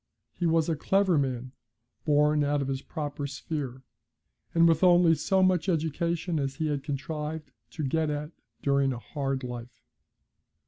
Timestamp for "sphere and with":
3.27-4.83